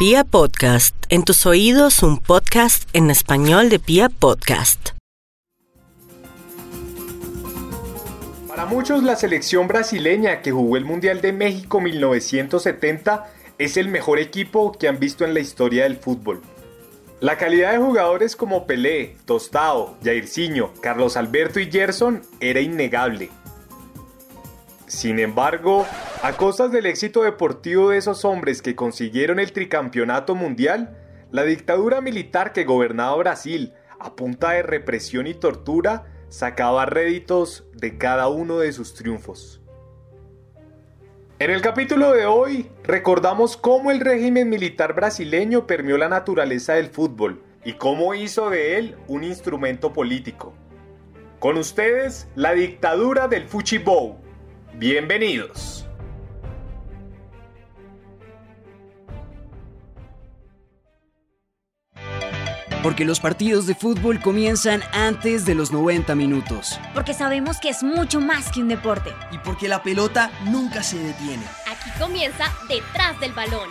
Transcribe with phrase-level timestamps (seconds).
[0.00, 4.92] Pia Podcast, en tus oídos un podcast en español de Pia Podcast.
[8.48, 14.18] Para muchos la selección brasileña que jugó el Mundial de México 1970 es el mejor
[14.18, 16.40] equipo que han visto en la historia del fútbol.
[17.20, 23.28] La calidad de jugadores como Pelé, Tostao, Jairzinho, Carlos Alberto y Gerson era innegable.
[24.90, 25.86] Sin embargo,
[26.20, 30.98] a costas del éxito deportivo de esos hombres que consiguieron el tricampeonato mundial,
[31.30, 37.98] la dictadura militar que gobernaba Brasil, a punta de represión y tortura, sacaba réditos de
[37.98, 39.62] cada uno de sus triunfos.
[41.38, 46.88] En el capítulo de hoy recordamos cómo el régimen militar brasileño permeó la naturaleza del
[46.88, 50.52] fútbol y cómo hizo de él un instrumento político.
[51.38, 54.18] Con ustedes, la dictadura del Fuchibou.
[54.74, 55.86] Bienvenidos.
[62.82, 66.80] Porque los partidos de fútbol comienzan antes de los 90 minutos.
[66.94, 69.10] Porque sabemos que es mucho más que un deporte.
[69.32, 71.44] Y porque la pelota nunca se detiene.
[71.70, 73.68] Aquí comienza detrás del balón.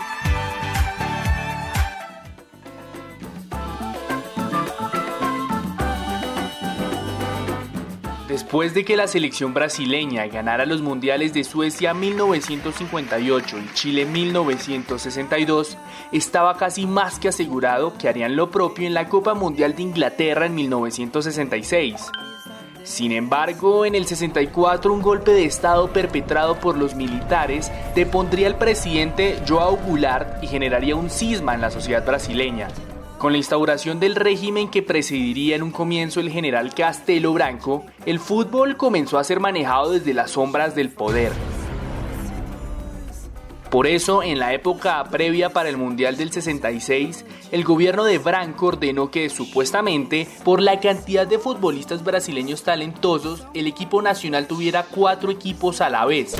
[8.29, 15.75] Después de que la selección brasileña ganara los mundiales de Suecia 1958 y Chile 1962,
[16.11, 20.45] estaba casi más que asegurado que harían lo propio en la Copa Mundial de Inglaterra
[20.45, 21.95] en 1966.
[22.83, 28.59] Sin embargo, en el 64 un golpe de Estado perpetrado por los militares depondría al
[28.59, 32.67] presidente João Goulart y generaría un cisma en la sociedad brasileña.
[33.19, 38.17] Con la instauración del régimen que presidiría en un comienzo el general Castelo Branco, el
[38.17, 41.33] fútbol comenzó a ser manejado desde las sombras del poder.
[43.69, 48.67] Por eso, en la época previa para el Mundial del 66, el gobierno de Branco
[48.67, 55.29] ordenó que supuestamente, por la cantidad de futbolistas brasileños talentosos, el equipo nacional tuviera cuatro
[55.29, 56.37] equipos a la vez,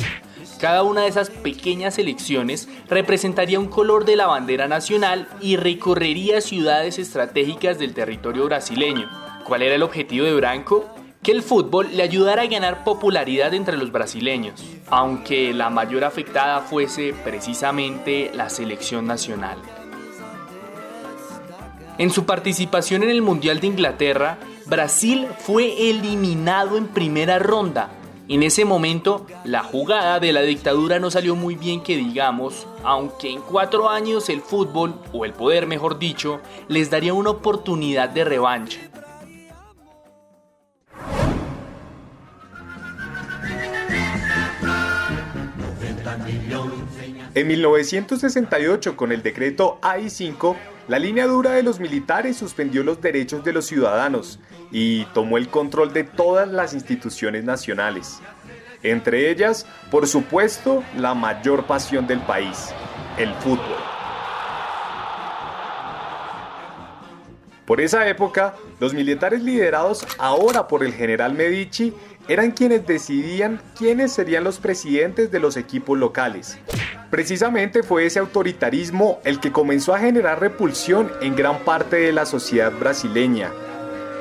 [0.60, 6.42] cada una de esas pequeñas selecciones representaría un color de la bandera nacional y recorrería
[6.42, 9.10] ciudades estratégicas del territorio brasileño.
[9.46, 10.94] ¿Cuál era el objetivo de Branco?
[11.24, 16.60] Que el fútbol le ayudara a ganar popularidad entre los brasileños, aunque la mayor afectada
[16.60, 19.58] fuese precisamente la selección nacional.
[21.98, 27.92] En su participación en el Mundial de Inglaterra, Brasil fue eliminado en primera ronda
[28.30, 33.32] en ese momento, la jugada de la dictadura no salió muy bien que digamos, aunque
[33.32, 38.24] en cuatro años el fútbol, o el poder mejor dicho, les daría una oportunidad de
[38.26, 38.82] revancha.
[47.36, 50.56] En 1968, con el decreto AI-5,
[50.88, 54.40] la línea dura de los militares suspendió los derechos de los ciudadanos
[54.72, 58.20] y tomó el control de todas las instituciones nacionales.
[58.82, 62.70] Entre ellas, por supuesto, la mayor pasión del país,
[63.18, 63.78] el fútbol.
[67.68, 71.94] Por esa época, los militares liderados ahora por el general Medici
[72.30, 76.60] eran quienes decidían quiénes serían los presidentes de los equipos locales.
[77.10, 82.28] Precisamente fue ese autoritarismo el que comenzó a generar repulsión en gran parte de la
[82.28, 83.50] sociedad brasileña.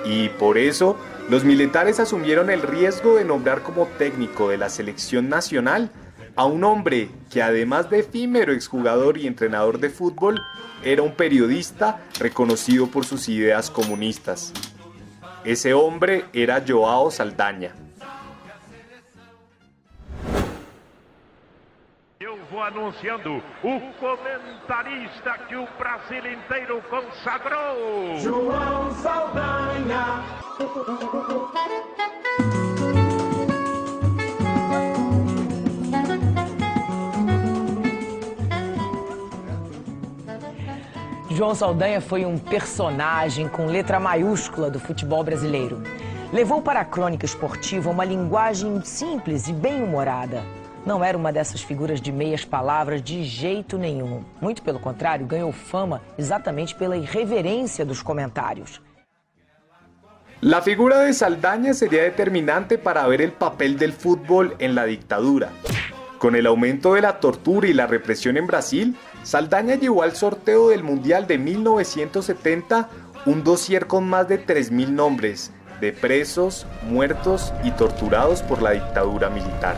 [0.07, 0.97] Y por eso,
[1.29, 5.91] los militares asumieron el riesgo de nombrar como técnico de la selección nacional
[6.35, 10.41] a un hombre que además de efímero exjugador y entrenador de fútbol,
[10.83, 14.55] era un periodista reconocido por sus ideas comunistas.
[15.45, 17.75] Ese hombre era Joao Saldaña.
[22.63, 28.17] Anunciando o comentarista que o Brasil inteiro consagrou.
[28.19, 30.25] João Saldanha.
[41.31, 45.82] João Saldanha foi um personagem com letra maiúscula do futebol brasileiro.
[46.32, 52.01] Levou para a crônica esportiva uma linguagem simples e bem-humorada não era uma dessas figuras
[52.01, 54.25] de meias palavras de jeito nenhum.
[54.41, 58.81] Muito pelo contrário, ganhou fama exatamente pela irreverência dos comentários.
[60.41, 65.51] La figura de Saldaña sería determinante para ver el papel del fútbol en la dictadura.
[66.19, 70.69] Con el aumento de la tortura y la represión en Brasil, Saldaña llevó al sorteo
[70.69, 72.89] del Mundial de 1970
[73.27, 79.31] un dossier con más de 3.000 nombres de presos, muertos y torturados por la dictadura
[79.31, 79.77] militar.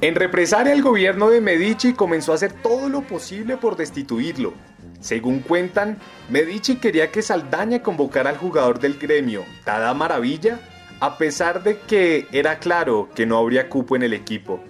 [0.00, 4.54] En represalia, el gobierno de Medici comenzó a hacer todo lo posible por destituirlo.
[5.00, 5.98] Según cuentan,
[6.28, 10.60] Medici quería que Saldaña convocara al jugador del gremio, Tada Maravilla,
[11.00, 14.60] a pesar de que era claro que no habría cupo en el equipo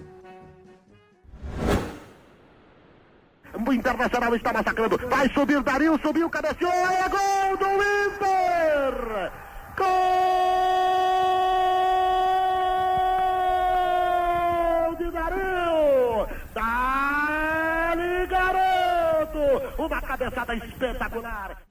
[14.98, 16.26] de Dario!
[16.54, 19.62] Dali, garoto!
[19.78, 21.64] Uma cabeçada espetacular.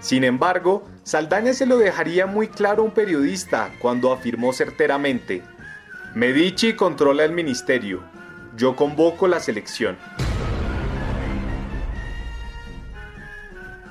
[0.00, 5.42] Sin embargo, Saldaña se lo dejaría muy claro a un periodista cuando afirmó certeramente,
[6.14, 8.02] Medici controla el ministerio,
[8.56, 9.98] yo convoco la selección.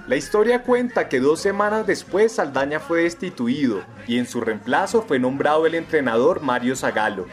[0.07, 5.17] La historia cuenta que dos semanas después Saldaña fue destituido y en su reemplazo fue
[5.17, 7.25] nombrado el entrenador Mario Zagallo.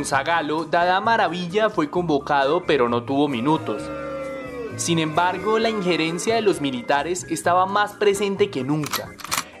[0.00, 3.82] Con Dada Maravilla fue convocado pero no tuvo minutos.
[4.76, 9.10] Sin embargo, la injerencia de los militares estaba más presente que nunca.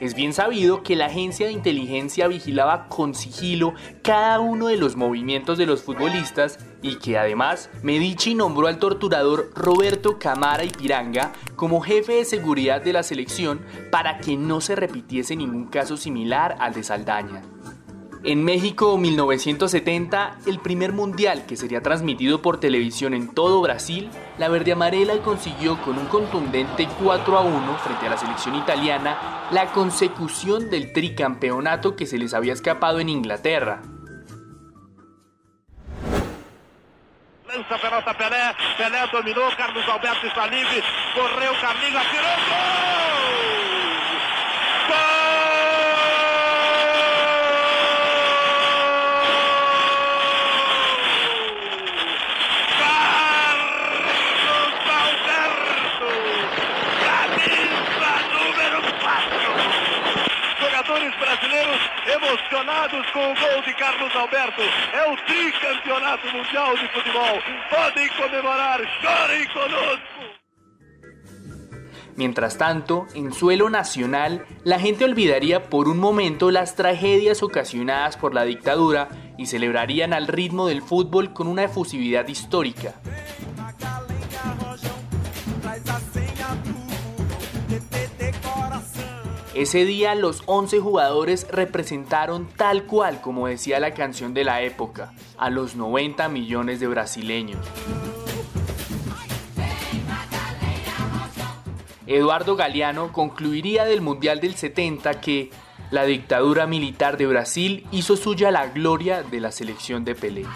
[0.00, 4.96] Es bien sabido que la agencia de inteligencia vigilaba con sigilo cada uno de los
[4.96, 11.32] movimientos de los futbolistas y que además Medici nombró al torturador Roberto Camara y Piranga
[11.54, 13.60] como jefe de seguridad de la selección
[13.92, 17.42] para que no se repitiese ningún caso similar al de Saldaña.
[18.22, 24.48] En México 1970, el primer mundial que sería transmitido por televisión en todo Brasil, la
[24.48, 29.72] verde amarela consiguió con un contundente 4 a 1 frente a la selección italiana la
[29.72, 33.80] consecución del tricampeonato que se les había escapado en Inglaterra.
[37.50, 40.84] Lança a pelota Pelé, Pelé dominou, Carlos Alberto está livre,
[41.16, 43.10] correu, Carlinhos atirou, gol!
[44.86, 45.40] Gol!
[53.50, 56.08] Carlos Alberto,
[57.02, 59.50] camisa número 4.
[60.60, 61.12] Jogadores
[72.16, 78.34] Mientras tanto, en suelo nacional, la gente olvidaría por un momento las tragedias ocasionadas por
[78.34, 79.08] la dictadura
[79.38, 82.94] y celebrarían al ritmo del fútbol con una efusividad histórica.
[89.54, 95.12] Ese día los 11 jugadores representaron tal cual como decía la canción de la época,
[95.36, 97.66] a los 90 millones de brasileños.
[102.06, 105.50] Eduardo Galeano concluiría del Mundial del 70 que
[105.90, 110.46] la dictadura militar de Brasil hizo suya la gloria de la selección de Pelé.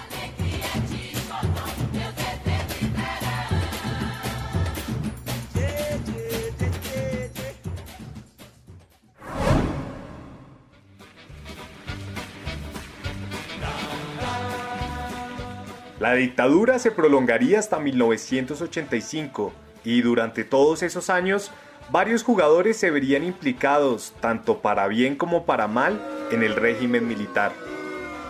[16.05, 19.55] La dictadura se prolongaría hasta 1985
[19.87, 21.51] y durante todos esos años
[21.89, 25.99] varios jugadores se verían implicados, tanto para bien como para mal,
[26.31, 27.53] en el régimen militar.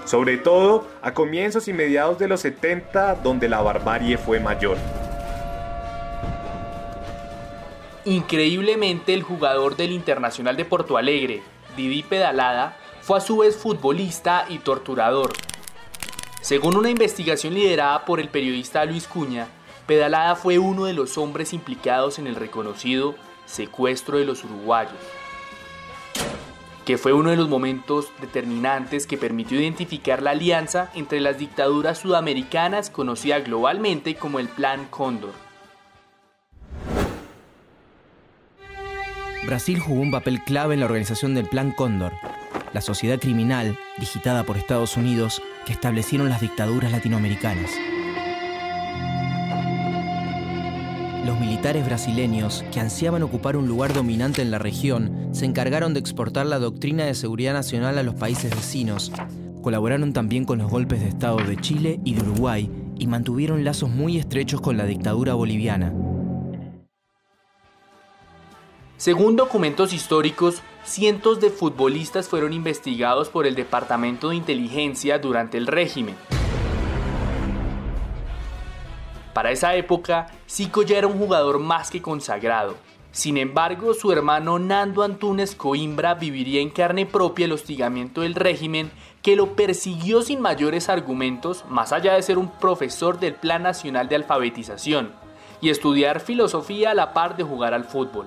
[0.05, 4.79] Sobre todo a comienzos y mediados de los 70, donde la barbarie fue mayor.
[8.05, 11.43] Increíblemente, el jugador del Internacional de Porto Alegre,
[11.77, 15.33] Didi Pedalada, fue a su vez futbolista y torturador.
[16.45, 19.49] Según una investigación liderada por el periodista Luis Cuña,
[19.87, 23.15] Pedalada fue uno de los hombres implicados en el reconocido
[23.47, 24.93] secuestro de los uruguayos,
[26.85, 32.01] que fue uno de los momentos determinantes que permitió identificar la alianza entre las dictaduras
[32.01, 35.33] sudamericanas conocida globalmente como el Plan Cóndor.
[39.47, 42.13] Brasil jugó un papel clave en la organización del Plan Cóndor,
[42.75, 47.71] la sociedad criminal digitada por Estados Unidos que establecieron las dictaduras latinoamericanas.
[51.27, 56.01] Los militares brasileños, que ansiaban ocupar un lugar dominante en la región, se encargaron de
[56.01, 59.11] exportar la doctrina de seguridad nacional a los países vecinos.
[59.63, 63.89] Colaboraron también con los golpes de Estado de Chile y de Uruguay y mantuvieron lazos
[63.89, 65.95] muy estrechos con la dictadura boliviana.
[68.97, 75.67] Según documentos históricos, cientos de futbolistas fueron investigados por el Departamento de Inteligencia durante el
[75.67, 76.15] régimen.
[79.33, 82.77] Para esa época, Zico ya era un jugador más que consagrado.
[83.11, 88.93] Sin embargo, su hermano Nando Antunes Coimbra viviría en carne propia el hostigamiento del régimen
[89.23, 94.09] que lo persiguió sin mayores argumentos, más allá de ser un profesor del Plan Nacional
[94.09, 95.13] de Alfabetización
[95.61, 98.27] y estudiar filosofía a la par de jugar al fútbol.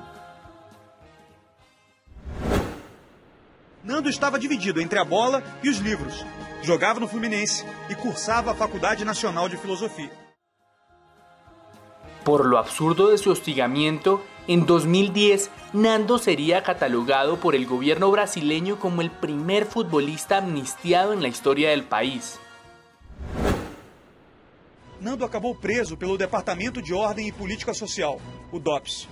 [3.88, 6.26] Nando estava dividido entre a bola e os livros.
[6.62, 10.12] Jogava no Fluminense e cursava a Faculdade Nacional de Filosofia.
[12.26, 18.78] Por lo absurdo de su hostigamiento, en 2010 Nando sería catalogado por el gobierno brasileño
[18.78, 22.42] como el primer futbolista amnistiado en la historia del país.
[25.00, 28.20] Nando acabou preso pelo Departamento de Ordem e Política Social,
[28.52, 29.08] o DOPS.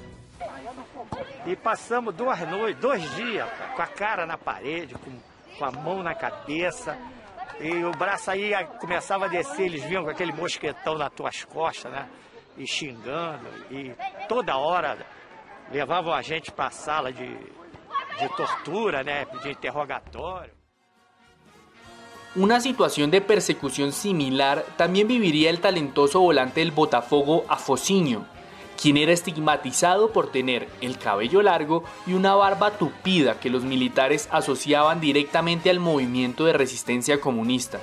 [1.46, 5.12] E passamos duas noites, dois dias, com a cara na parede, com,
[5.58, 6.98] com a mão na cabeça.
[7.60, 11.92] E o braço aí começava a descer, eles vinham com aquele mosquetão nas tuas costas,
[11.92, 12.08] né?
[12.58, 13.48] E xingando.
[13.72, 13.96] E
[14.28, 14.98] toda hora
[15.72, 19.26] levavam a gente para a sala de, de tortura, né?
[19.42, 20.54] De interrogatório.
[22.36, 28.26] Una situación de persecución similar también viviría el talentoso volante del Botafogo Afosinho,
[28.82, 34.28] quien era estigmatizado por tener el cabello largo y una barba tupida que los militares
[34.32, 37.80] asociaban directamente al movimiento de resistencia comunista.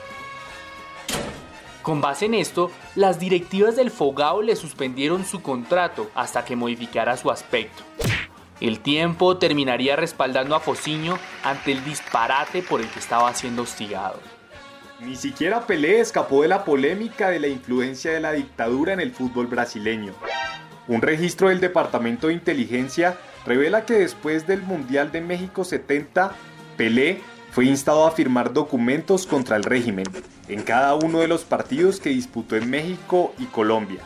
[1.83, 7.17] Con base en esto, las directivas del Fogao le suspendieron su contrato hasta que modificara
[7.17, 7.83] su aspecto.
[8.61, 14.21] El tiempo terminaría respaldando a Focinho ante el disparate por el que estaba siendo hostigado.
[15.01, 19.11] Ni siquiera Pelé escapó de la polémica de la influencia de la dictadura en el
[19.11, 20.15] fútbol brasileño.
[20.89, 26.33] Un registro del Departamento de Inteligencia revela que después del Mundial de México 70,
[26.77, 27.21] Pelé
[27.53, 30.07] fue instado a firmar documentos contra el régimen
[30.49, 34.01] en cada uno de los partidos que disputó en México y Colombia.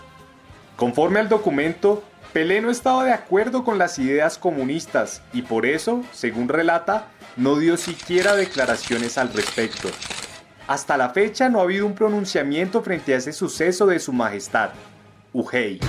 [0.77, 2.03] Conforme al documento,
[2.33, 7.07] Pelé no estaba de acuerdo con las ideas comunistas y por eso, según relata,
[7.37, 9.89] no dio siquiera declaraciones al respecto.
[10.67, 14.71] Hasta la fecha no ha habido un pronunciamiento frente a ese suceso de su majestad,
[15.33, 15.81] Ujei.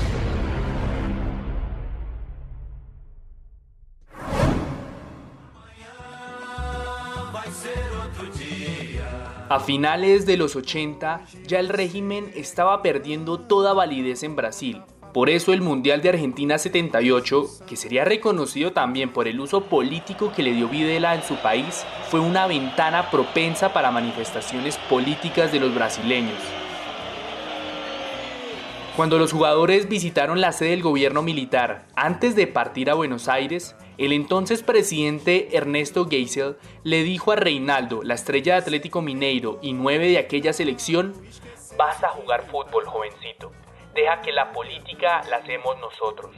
[9.50, 14.82] A finales de los 80, ya el régimen estaba perdiendo toda validez en Brasil.
[15.14, 20.34] Por eso el Mundial de Argentina 78, que sería reconocido también por el uso político
[20.36, 25.62] que le dio Videla en su país, fue una ventana propensa para manifestaciones políticas de
[25.62, 26.42] los brasileños.
[28.98, 33.78] Cuando los jugadores visitaron la sede del gobierno militar antes de partir a Buenos Aires,
[33.98, 39.74] el entonces presidente Ernesto Geisel le dijo a Reinaldo, la estrella de Atlético Mineiro y
[39.74, 41.14] nueve de aquella selección,
[41.78, 43.52] vas a jugar fútbol, jovencito.
[43.96, 46.32] Deja que la política la hacemos nosotros.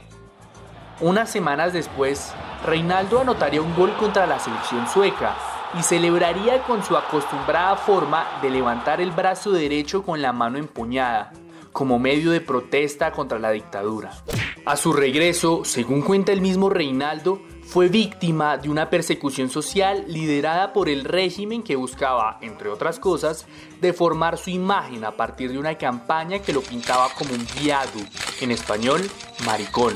[1.00, 2.32] Unas semanas después,
[2.64, 5.36] Reinaldo anotaría un gol contra la selección sueca
[5.78, 11.32] y celebraría con su acostumbrada forma de levantar el brazo derecho con la mano empuñada,
[11.72, 14.12] como medio de protesta contra la dictadura.
[14.66, 17.40] A su regreso, según cuenta el mismo Reinaldo,
[17.70, 23.46] fue víctima de una persecución social liderada por el régimen que buscaba, entre otras cosas,
[23.80, 28.00] deformar su imagen a partir de una campaña que lo pintaba como un viado,
[28.40, 29.08] en español,
[29.44, 29.94] maricón.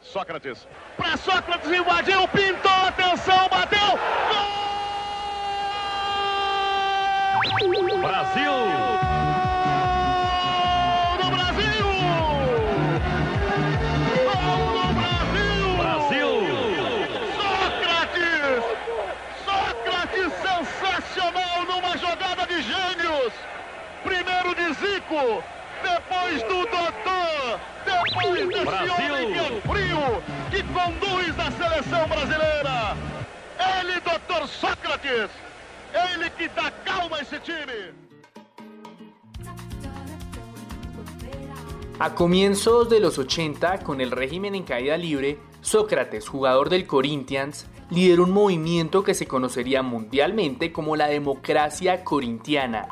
[0.00, 0.68] Sócrates.
[0.96, 3.98] Para Sócrates invadiu, pintou, atenção, bateu.
[4.30, 4.54] Gol!
[8.00, 8.73] Brasil!
[25.14, 25.42] Zico,
[25.82, 29.14] depois do Doutor, depois desse Brasil.
[29.14, 32.96] homem frio, que conduz a seleção brasileira.
[33.78, 35.30] Ele, Doutor Sócrates,
[35.94, 37.94] ele que dá calma a esse time.
[42.00, 47.66] A comienzos de los 80, con el régimen en caída libre, Sócrates, jugador del Corinthians,
[47.90, 52.88] lideró un movimiento que se conocería mundialmente como la democracia corintiana.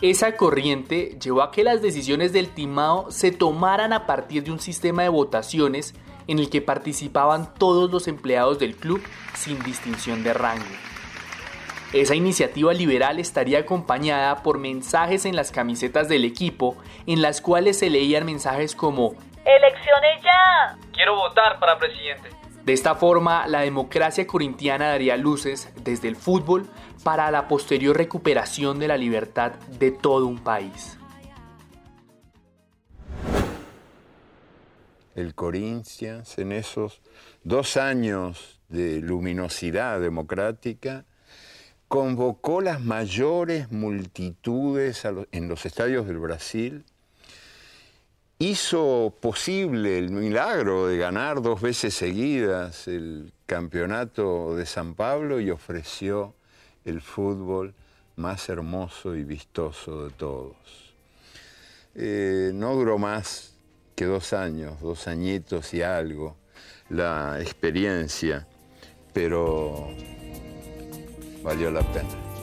[0.00, 4.58] Esa corriente llevó a que las decisiones del timao se tomaran a partir de un
[4.58, 5.94] sistema de votaciones
[6.26, 9.02] en el que participaban todos los empleados del club
[9.34, 10.64] sin distinción de rango.
[11.92, 17.78] Esa iniciativa liberal estaría acompañada por mensajes en las camisetas del equipo en las cuales
[17.78, 20.76] se leían mensajes como ¡Elecciones ya!
[20.92, 22.30] Quiero votar para presidente.
[22.64, 26.66] De esta forma, la democracia corintiana daría luces desde el fútbol
[27.02, 30.96] para la posterior recuperación de la libertad de todo un país.
[35.14, 37.02] El Corinthians en esos
[37.42, 41.04] dos años de luminosidad democrática
[41.86, 46.84] convocó las mayores multitudes en los estadios del Brasil,
[48.50, 55.50] hizo posible el milagro de ganar dos veces seguidas el campeonato de San Pablo y
[55.50, 56.34] ofreció
[56.84, 57.74] el fútbol
[58.16, 60.56] más hermoso y vistoso de todos.
[61.94, 63.54] Eh, no duró más
[63.94, 66.36] que dos años, dos añitos y algo,
[66.90, 68.46] la experiencia,
[69.12, 69.88] pero
[71.42, 72.33] valió la pena.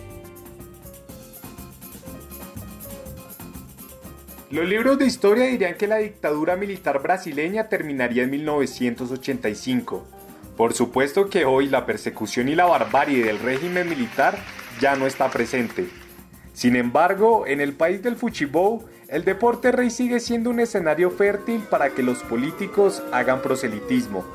[4.52, 10.06] Los libros de historia dirían que la dictadura militar brasileña terminaría en 1985.
[10.58, 14.38] Por supuesto que hoy la persecución y la barbarie del régimen militar
[14.82, 15.88] ya no está presente.
[16.52, 21.62] Sin embargo, en el país del Fuchibou, el deporte rey sigue siendo un escenario fértil
[21.62, 24.26] para que los políticos hagan proselitismo.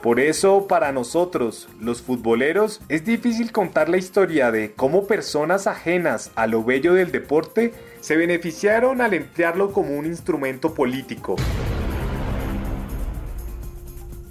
[0.00, 6.30] Por eso, para nosotros, los futboleros, es difícil contar la historia de cómo personas ajenas
[6.36, 11.36] a lo bello del deporte se beneficiaron al emplearlo como un instrumento político.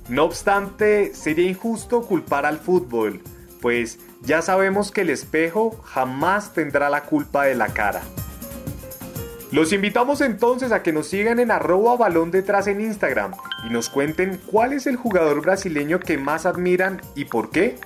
[0.09, 3.21] No obstante, sería injusto culpar al fútbol,
[3.61, 8.01] pues ya sabemos que el espejo jamás tendrá la culpa de la cara.
[9.51, 13.31] Los invitamos entonces a que nos sigan en arroba balón detrás en Instagram
[13.65, 17.77] y nos cuenten cuál es el jugador brasileño que más admiran y por qué.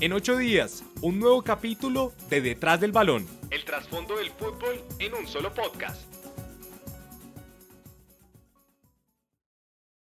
[0.00, 3.35] En ocho días, un nuevo capítulo de Detrás del Balón.
[3.50, 6.15] El trasfondo del fútbol en un solo podcast.